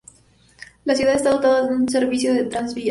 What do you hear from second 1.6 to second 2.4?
de un servicio